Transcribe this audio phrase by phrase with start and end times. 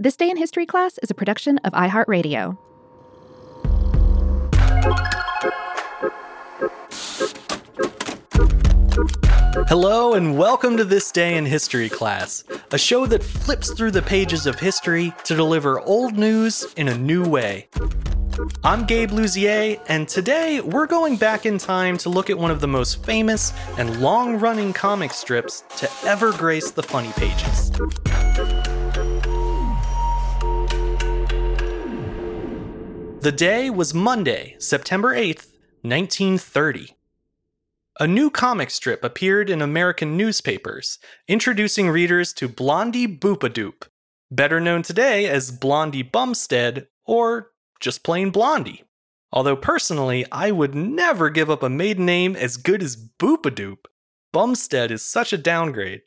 [0.00, 2.56] This Day in History class is a production of iHeartRadio.
[9.66, 14.02] Hello, and welcome to This Day in History class, a show that flips through the
[14.02, 17.66] pages of history to deliver old news in a new way.
[18.62, 22.60] I'm Gabe Luzier, and today we're going back in time to look at one of
[22.60, 27.72] the most famous and long running comic strips to ever grace the funny pages.
[33.20, 35.50] The day was Monday, September 8th,
[35.82, 36.94] 1930.
[37.98, 43.88] A new comic strip appeared in American newspapers, introducing readers to Blondie Boopadoop,
[44.30, 47.50] better known today as Blondie Bumstead or
[47.80, 48.84] just plain Blondie.
[49.32, 53.86] Although personally, I would never give up a maiden name as good as Boopadoop.
[54.32, 56.02] Bumstead is such a downgrade.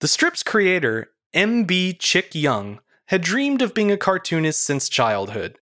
[0.00, 1.92] The strip's creator, M.B.
[1.92, 5.60] Chick Young, had dreamed of being a cartoonist since childhood.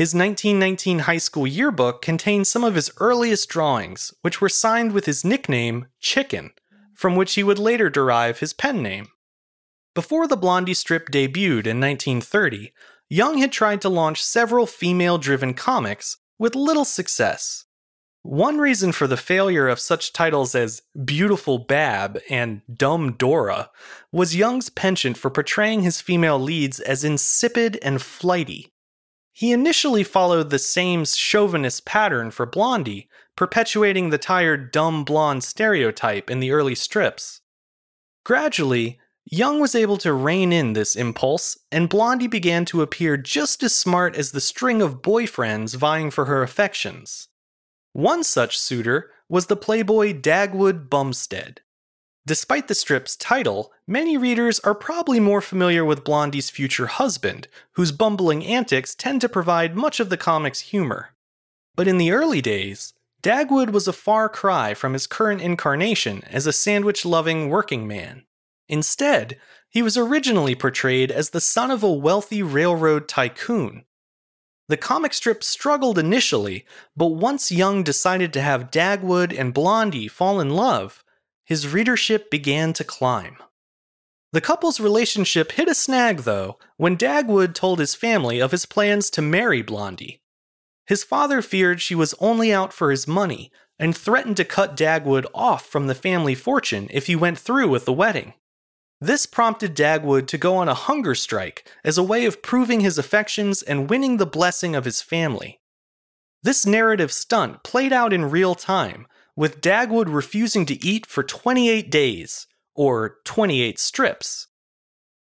[0.00, 5.04] His 1919 high school yearbook contains some of his earliest drawings, which were signed with
[5.04, 6.52] his nickname, Chicken,
[6.94, 9.08] from which he would later derive his pen name.
[9.94, 12.72] Before the Blondie strip debuted in 1930,
[13.10, 17.66] Young had tried to launch several female driven comics with little success.
[18.22, 23.68] One reason for the failure of such titles as Beautiful Bab and Dumb Dora
[24.12, 28.72] was Young's penchant for portraying his female leads as insipid and flighty.
[29.40, 36.30] He initially followed the same chauvinist pattern for Blondie, perpetuating the tired dumb blonde stereotype
[36.30, 37.40] in the early strips.
[38.22, 43.62] Gradually, Young was able to rein in this impulse, and Blondie began to appear just
[43.62, 47.28] as smart as the string of boyfriends vying for her affections.
[47.94, 51.62] One such suitor was the playboy Dagwood Bumstead.
[52.30, 57.90] Despite the strip's title, many readers are probably more familiar with Blondie's future husband, whose
[57.90, 61.08] bumbling antics tend to provide much of the comic's humor.
[61.74, 66.46] But in the early days, Dagwood was a far cry from his current incarnation as
[66.46, 68.26] a sandwich loving working man.
[68.68, 69.36] Instead,
[69.68, 73.86] he was originally portrayed as the son of a wealthy railroad tycoon.
[74.68, 76.64] The comic strip struggled initially,
[76.96, 81.02] but once Young decided to have Dagwood and Blondie fall in love,
[81.50, 83.36] his readership began to climb.
[84.32, 89.10] The couple's relationship hit a snag, though, when Dagwood told his family of his plans
[89.10, 90.20] to marry Blondie.
[90.86, 93.50] His father feared she was only out for his money
[93.80, 97.84] and threatened to cut Dagwood off from the family fortune if he went through with
[97.84, 98.34] the wedding.
[99.00, 102.96] This prompted Dagwood to go on a hunger strike as a way of proving his
[102.96, 105.58] affections and winning the blessing of his family.
[106.44, 109.08] This narrative stunt played out in real time,
[109.40, 114.48] with Dagwood refusing to eat for 28 days, or 28 strips.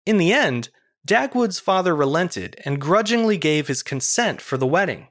[0.05, 0.69] In the end,
[1.05, 5.09] Dagwood's father relented and grudgingly gave his consent for the wedding.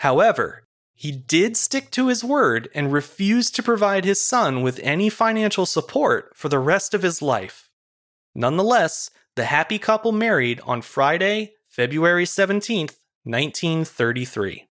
[0.00, 5.08] However, he did stick to his word and refused to provide his son with any
[5.08, 7.70] financial support for the rest of his life.
[8.34, 14.68] Nonetheless, the happy couple married on Friday, February 17th, 1933.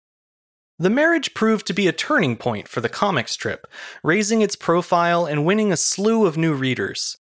[0.79, 3.67] The marriage proved to be a turning point for the comic strip,
[4.03, 7.19] raising its profile and winning a slew of new readers.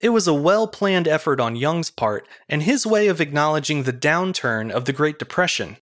[0.00, 3.92] It was a well planned effort on Young's part and his way of acknowledging the
[3.92, 5.78] downturn of the Great Depression.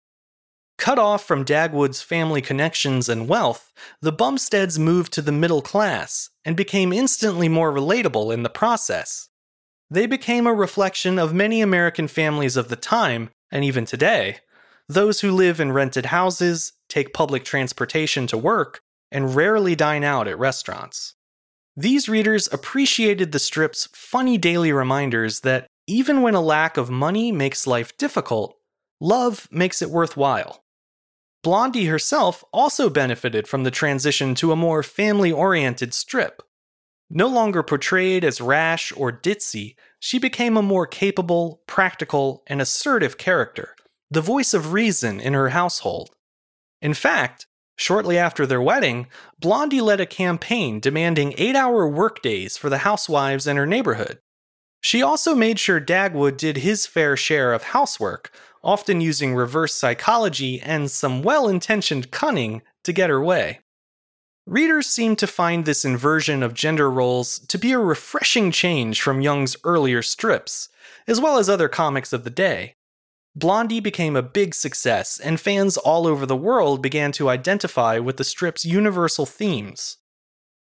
[0.78, 6.30] Cut off from Dagwood's family connections and wealth, the Bumsteads moved to the middle class
[6.44, 9.28] and became instantly more relatable in the process
[9.92, 14.38] they became a reflection of many American families of the time, and even today.
[14.88, 18.80] Those who live in rented houses, take public transportation to work,
[19.10, 21.14] and rarely dine out at restaurants.
[21.76, 27.32] These readers appreciated the strip's funny daily reminders that even when a lack of money
[27.32, 28.56] makes life difficult,
[29.00, 30.62] love makes it worthwhile.
[31.42, 36.42] Blondie herself also benefited from the transition to a more family oriented strip.
[37.10, 43.18] No longer portrayed as rash or ditzy, she became a more capable, practical, and assertive
[43.18, 43.74] character,
[44.10, 46.10] the voice of reason in her household.
[46.82, 47.46] In fact,
[47.76, 49.06] shortly after their wedding,
[49.38, 54.18] Blondie led a campaign demanding eight hour workdays for the housewives in her neighborhood.
[54.80, 58.34] She also made sure Dagwood did his fair share of housework,
[58.64, 63.60] often using reverse psychology and some well intentioned cunning to get her way.
[64.44, 69.20] Readers seem to find this inversion of gender roles to be a refreshing change from
[69.20, 70.68] Young's earlier strips,
[71.06, 72.74] as well as other comics of the day.
[73.34, 78.18] Blondie became a big success, and fans all over the world began to identify with
[78.18, 79.96] the strip's universal themes.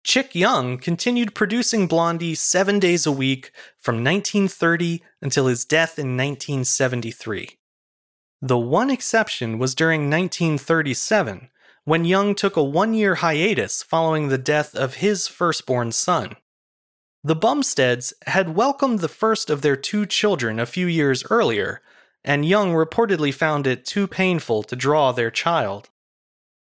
[0.05, 6.15] Chick Young continued producing Blondie seven days a week from 1930 until his death in
[6.15, 7.57] 1973.
[8.41, 11.49] The one exception was during 1937,
[11.85, 16.35] when Young took a one year hiatus following the death of his firstborn son.
[17.23, 21.81] The Bumsteads had welcomed the first of their two children a few years earlier,
[22.25, 25.89] and Young reportedly found it too painful to draw their child.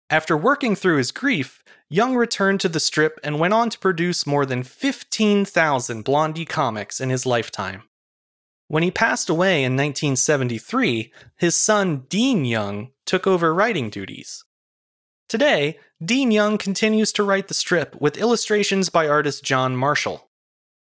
[0.09, 4.27] After working through his grief, Young returned to the strip and went on to produce
[4.27, 7.83] more than 15,000 Blondie comics in his lifetime.
[8.67, 14.43] When he passed away in 1973, his son Dean Young took over writing duties.
[15.29, 20.27] Today, Dean Young continues to write the strip with illustrations by artist John Marshall.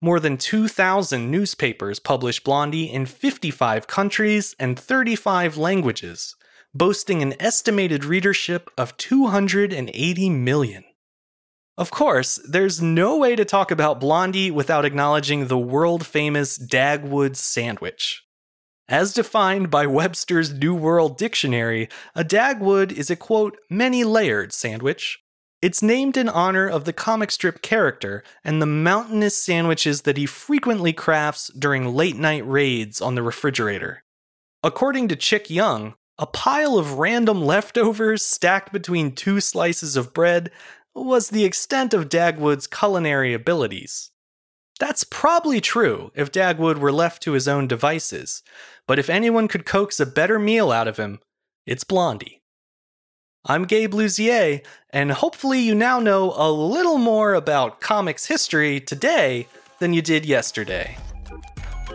[0.06, 6.36] More than 2,000 newspapers publish Blondie in 55 countries and 35 languages,
[6.75, 10.84] boasting an estimated readership of 280 million.
[11.75, 17.36] Of course, there's no way to talk about Blondie without acknowledging the world famous Dagwood
[17.36, 18.22] sandwich.
[18.88, 25.18] As defined by Webster's New World Dictionary, a Dagwood is a quote, many layered sandwich.
[25.66, 30.28] It's named in honor of the comic strip character and the mountainous sandwiches that he
[30.28, 34.04] frequently crafts during late night raids on the refrigerator.
[34.62, 40.52] According to Chick Young, a pile of random leftovers stacked between two slices of bread
[40.94, 44.12] was the extent of Dagwood's culinary abilities.
[44.80, 48.44] That's probably true if Dagwood were left to his own devices,
[48.86, 51.22] but if anyone could coax a better meal out of him,
[51.66, 52.44] it's Blondie.
[53.47, 59.47] I'm Gabe Luzier, and hopefully you now know a little more about comics history today
[59.77, 60.97] than you did yesterday.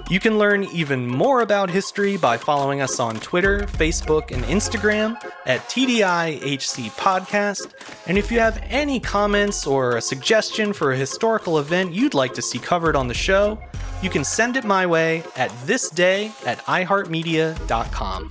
[0.08, 5.16] You can learn even more about history by following us on Twitter, Facebook, and Instagram
[5.46, 7.72] at TDIHC Podcast.
[8.06, 12.34] And if you have any comments or a suggestion for a historical event you'd like
[12.34, 13.60] to see covered on the show,
[14.02, 18.30] you can send it my way at thisday at iHeartMedia.com.